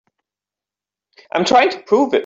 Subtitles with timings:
[1.31, 2.19] I'm trying to prove it.